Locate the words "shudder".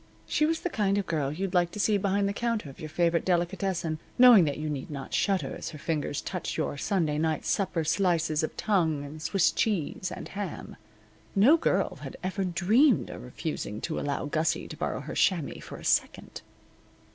5.13-5.55